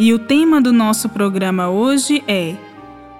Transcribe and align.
E 0.00 0.14
o 0.14 0.18
tema 0.18 0.60
do 0.60 0.72
nosso 0.72 1.08
programa 1.08 1.68
hoje 1.70 2.22
é 2.28 2.54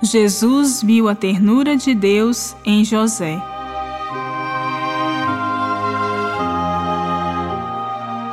Jesus 0.01 0.81
viu 0.81 1.09
a 1.09 1.15
ternura 1.15 1.77
de 1.77 1.93
Deus 1.93 2.55
em 2.65 2.85
José. 2.85 3.43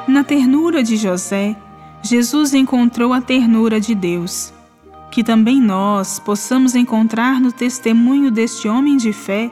Na 0.08 0.23
ternura 0.23 0.84
de 0.84 0.95
José, 0.95 1.55
Jesus 2.03 2.53
encontrou 2.53 3.13
a 3.13 3.20
ternura 3.20 3.81
de 3.81 3.95
Deus. 3.95 4.53
Que 5.09 5.23
também 5.23 5.59
nós 5.59 6.20
possamos 6.20 6.75
encontrar 6.75 7.41
no 7.41 7.52
testemunho 7.52 8.30
deste 8.30 8.67
homem 8.67 8.95
de 8.95 9.12
fé 9.12 9.52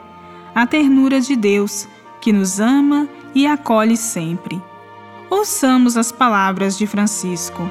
a 0.53 0.67
ternura 0.67 1.19
de 1.19 1.35
Deus, 1.35 1.87
que 2.21 2.31
nos 2.31 2.59
ama 2.59 3.09
e 3.33 3.47
acolhe 3.47 3.97
sempre. 3.97 4.61
Ouçamos 5.31 5.97
as 5.97 6.11
palavras 6.11 6.77
de 6.77 6.85
Francisco. 6.85 7.67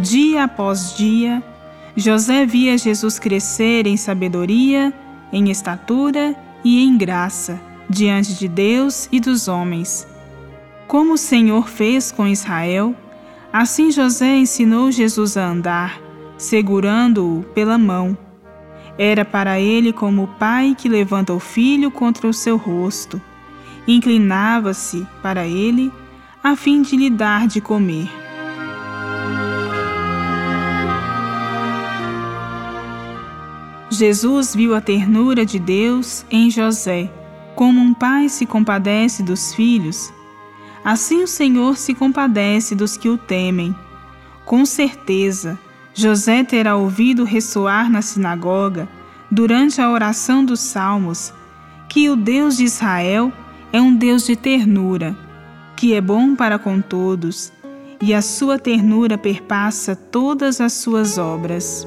Dia 0.00 0.44
após 0.44 0.96
dia, 0.96 1.42
José 1.94 2.46
via 2.46 2.78
Jesus 2.78 3.18
crescer 3.18 3.86
em 3.86 3.98
sabedoria, 3.98 4.94
em 5.30 5.50
estatura 5.50 6.34
e 6.64 6.82
em 6.82 6.96
graça, 6.96 7.60
diante 7.86 8.34
de 8.34 8.48
Deus 8.48 9.10
e 9.12 9.20
dos 9.20 9.46
homens. 9.46 10.08
Como 10.88 11.12
o 11.12 11.18
Senhor 11.18 11.68
fez 11.68 12.10
com 12.10 12.26
Israel, 12.26 12.94
assim 13.52 13.90
José 13.90 14.38
ensinou 14.38 14.90
Jesus 14.90 15.36
a 15.36 15.46
andar, 15.46 16.00
segurando-o 16.38 17.42
pela 17.52 17.76
mão. 17.76 18.16
Era 18.96 19.22
para 19.22 19.60
ele 19.60 19.92
como 19.92 20.22
o 20.22 20.28
pai 20.28 20.74
que 20.78 20.88
levanta 20.88 21.34
o 21.34 21.38
filho 21.38 21.90
contra 21.90 22.26
o 22.26 22.32
seu 22.32 22.56
rosto. 22.56 23.20
Inclinava-se 23.86 25.06
para 25.22 25.46
ele, 25.46 25.92
a 26.42 26.56
fim 26.56 26.80
de 26.80 26.96
lhe 26.96 27.10
dar 27.10 27.46
de 27.46 27.60
comer. 27.60 28.19
Jesus 34.00 34.54
viu 34.54 34.74
a 34.74 34.80
ternura 34.80 35.44
de 35.44 35.58
Deus 35.58 36.24
em 36.30 36.50
José. 36.50 37.12
Como 37.54 37.78
um 37.82 37.92
pai 37.92 38.30
se 38.30 38.46
compadece 38.46 39.22
dos 39.22 39.52
filhos, 39.52 40.10
assim 40.82 41.22
o 41.22 41.26
Senhor 41.26 41.76
se 41.76 41.92
compadece 41.92 42.74
dos 42.74 42.96
que 42.96 43.10
o 43.10 43.18
temem. 43.18 43.76
Com 44.46 44.64
certeza, 44.64 45.58
José 45.92 46.42
terá 46.42 46.76
ouvido 46.76 47.24
ressoar 47.24 47.90
na 47.90 48.00
sinagoga, 48.00 48.88
durante 49.30 49.82
a 49.82 49.90
oração 49.90 50.42
dos 50.46 50.60
Salmos, 50.60 51.34
que 51.86 52.08
o 52.08 52.16
Deus 52.16 52.56
de 52.56 52.64
Israel 52.64 53.30
é 53.70 53.82
um 53.82 53.94
Deus 53.94 54.24
de 54.24 54.34
ternura, 54.34 55.14
que 55.76 55.92
é 55.92 56.00
bom 56.00 56.34
para 56.34 56.58
com 56.58 56.80
todos, 56.80 57.52
e 58.00 58.14
a 58.14 58.22
sua 58.22 58.58
ternura 58.58 59.18
perpassa 59.18 59.94
todas 59.94 60.58
as 60.58 60.72
suas 60.72 61.18
obras. 61.18 61.86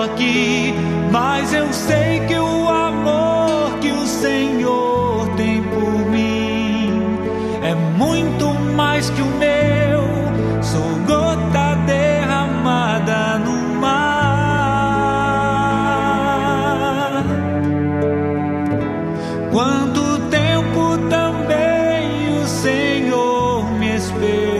aqui, 0.00 0.74
mas 1.10 1.52
eu 1.52 1.72
sei 1.72 2.20
que 2.26 2.34
o 2.38 2.68
amor 2.68 3.78
que 3.80 3.90
o 3.90 4.06
Senhor 4.06 5.28
tem 5.36 5.62
por 5.62 6.06
mim 6.10 7.02
é 7.62 7.74
muito 7.74 8.54
mais 8.74 9.10
que 9.10 9.22
o 9.22 9.26
meu. 9.26 10.02
Sou 10.62 10.82
gota 11.06 11.74
derramada 11.86 13.38
no 13.38 13.80
mar. 13.80 13.98
Quanto 19.50 20.18
tempo 20.28 20.98
também 21.08 22.38
o 22.40 22.46
Senhor 22.46 23.70
me 23.78 23.96
esperou 23.96 24.57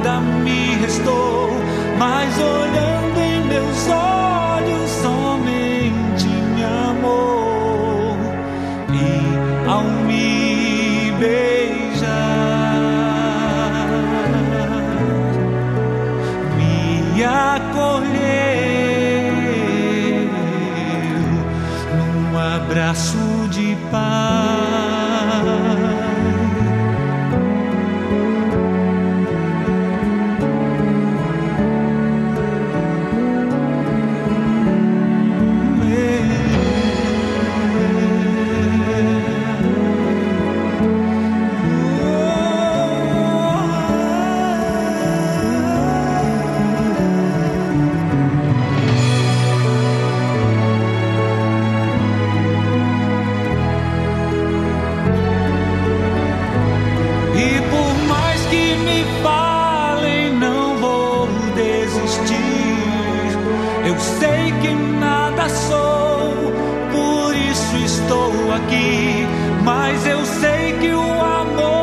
nada 0.00 0.20
me 0.20 0.76
restou 0.76 1.50
mas 1.98 2.38
olhando 2.38 3.20
em 3.20 3.44
meus 3.46 3.88
olhos 3.88 4.90
somente 5.02 6.26
me 6.26 6.64
amou. 6.64 8.16
E 8.94 9.68
ao 9.68 9.84
me 9.84 11.12
beijar 11.18 12.08
me 16.56 17.22
acolheu 17.22 18.10
num 21.98 22.38
abraço 22.38 23.48
de 23.50 23.76
paz 23.90 24.39
eu 70.06 70.24
sei 70.24 70.78
que 70.78 70.92
o 70.94 71.20
amor 71.20 71.79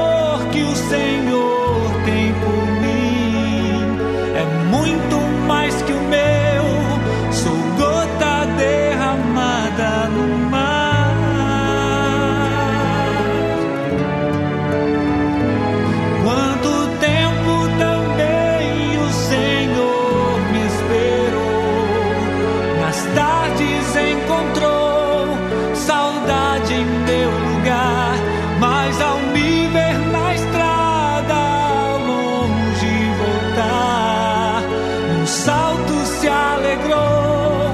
salto 35.27 35.93
se 36.05 36.27
alegrou 36.27 37.73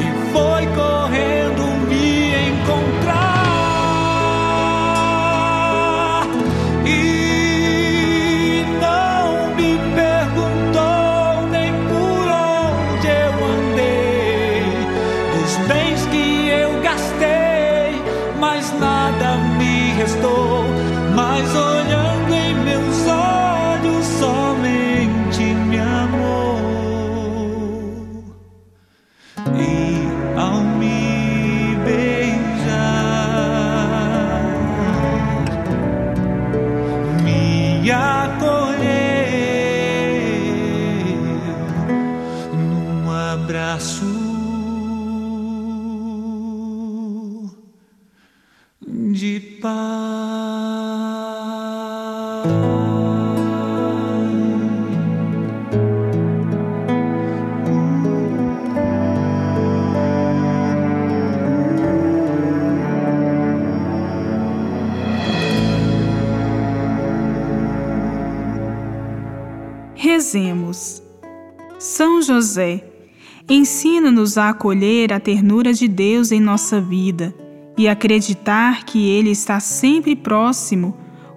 e 0.00 0.32
foi 0.32 0.66
correndo 0.74 1.62
me 1.86 2.48
encontrar. 2.48 3.44
E 6.86 8.64
não 8.80 9.54
me 9.54 9.78
perguntou 9.94 11.46
nem 11.50 11.72
por 11.88 12.26
onde 12.26 13.06
eu 13.06 13.34
andei, 13.52 14.64
dos 15.34 15.56
bens 15.68 16.06
que 16.06 16.48
eu 16.48 16.80
gastei, 16.80 18.02
mas 18.40 18.72
nada 18.80 19.36
me 19.58 19.92
restou. 19.92 20.64
Mas 21.14 21.54
olhando 21.54 22.03
Rezemos. 69.94 71.02
São 71.78 72.20
José, 72.20 72.84
ensina-nos 73.48 74.36
a 74.36 74.50
acolher 74.50 75.12
a 75.12 75.18
ternura 75.18 75.72
de 75.72 75.88
Deus 75.88 76.30
em 76.30 76.40
nossa 76.40 76.80
vida 76.80 77.34
e 77.76 77.88
acreditar 77.88 78.84
que 78.84 79.08
Ele 79.08 79.30
está 79.30 79.58
sempre 79.60 80.14
próximo, 80.14 80.94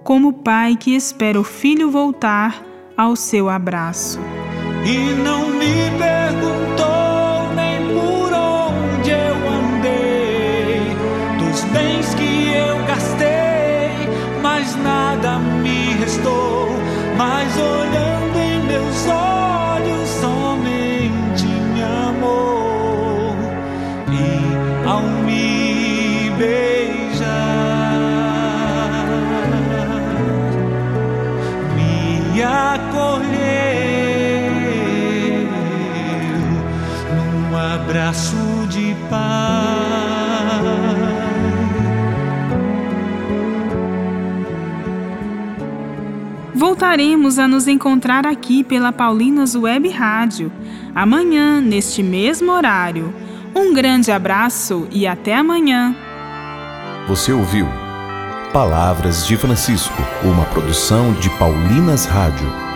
como 0.08 0.28
o 0.28 0.32
pai 0.32 0.74
que 0.74 0.96
espera 0.96 1.38
o 1.38 1.44
filho 1.44 1.90
voltar 1.90 2.64
ao 2.96 3.14
seu 3.14 3.46
abraço. 3.50 4.18
E 4.82 4.96
não 5.22 5.50
me 5.50 5.90
perguntou 5.98 7.52
nem 7.54 7.86
por 7.88 8.32
onde 8.32 9.10
eu 9.10 9.36
andei, 9.60 10.80
dos 11.38 11.62
bens 11.64 12.14
que 12.14 12.54
eu 12.54 12.86
gastei, 12.86 14.08
mas 14.42 14.74
nada 14.76 15.38
me 15.38 15.92
restou. 15.98 16.70
Mas 17.18 17.54
olhando 17.58 18.38
em 18.38 18.64
meus 18.64 19.06
olhos, 19.08 20.08
somente 20.08 21.44
me 21.44 21.82
amou. 21.82 23.36
E 24.10 24.88
ao 24.88 25.02
me 25.02 26.30
beijar, 26.38 26.77
abraço 38.08 38.36
de 38.70 38.96
paz. 39.10 39.18
Voltaremos 46.54 47.38
a 47.38 47.46
nos 47.46 47.68
encontrar 47.68 48.26
aqui 48.26 48.64
pela 48.64 48.92
Paulinas 48.92 49.54
Web 49.54 49.90
Rádio, 49.90 50.50
amanhã, 50.94 51.60
neste 51.60 52.02
mesmo 52.02 52.50
horário. 52.50 53.12
Um 53.54 53.74
grande 53.74 54.10
abraço 54.10 54.88
e 54.90 55.06
até 55.06 55.36
amanhã! 55.36 55.94
Você 57.06 57.32
ouviu 57.32 57.66
Palavras 58.52 59.26
de 59.26 59.36
Francisco, 59.36 60.02
uma 60.24 60.46
produção 60.46 61.12
de 61.12 61.28
Paulinas 61.38 62.06
Rádio. 62.06 62.67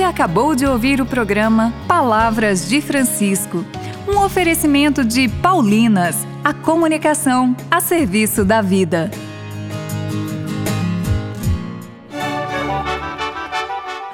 Você 0.00 0.04
acabou 0.04 0.54
de 0.54 0.64
ouvir 0.64 0.98
o 0.98 1.04
programa 1.04 1.74
Palavras 1.86 2.66
de 2.66 2.80
Francisco, 2.80 3.66
um 4.08 4.16
oferecimento 4.24 5.04
de 5.04 5.28
Paulinas, 5.28 6.26
a 6.42 6.54
comunicação 6.54 7.54
a 7.70 7.82
serviço 7.82 8.42
da 8.42 8.62
vida. 8.62 9.10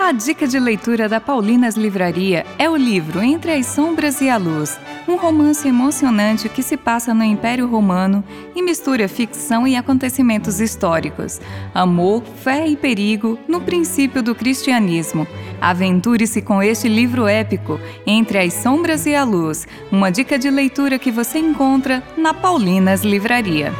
A 0.06 0.12
dica 0.12 0.46
de 0.46 0.60
leitura 0.60 1.08
da 1.08 1.20
Paulinas 1.20 1.74
Livraria 1.74 2.46
é 2.60 2.70
o 2.70 2.76
livro 2.76 3.20
Entre 3.20 3.52
as 3.52 3.66
Sombras 3.66 4.20
e 4.20 4.30
a 4.30 4.36
Luz, 4.36 4.78
um 5.08 5.16
romance 5.16 5.66
emocionante 5.66 6.48
que 6.48 6.62
se 6.62 6.76
passa 6.76 7.12
no 7.12 7.24
Império 7.24 7.66
Romano 7.66 8.22
e 8.54 8.62
mistura 8.62 9.08
ficção 9.08 9.66
e 9.66 9.74
acontecimentos 9.74 10.60
históricos, 10.60 11.40
amor, 11.74 12.22
fé 12.22 12.68
e 12.68 12.76
perigo 12.76 13.36
no 13.48 13.60
princípio 13.60 14.22
do 14.22 14.32
cristianismo. 14.32 15.26
Aventure-se 15.60 16.40
com 16.40 16.62
este 16.62 16.88
livro 16.88 17.26
épico, 17.26 17.80
Entre 18.06 18.38
as 18.38 18.54
Sombras 18.54 19.06
e 19.06 19.14
a 19.16 19.24
Luz, 19.24 19.66
uma 19.90 20.12
dica 20.12 20.38
de 20.38 20.48
leitura 20.48 21.00
que 21.00 21.10
você 21.10 21.40
encontra 21.40 22.00
na 22.16 22.32
Paulinas 22.32 23.02
Livraria. 23.02 23.72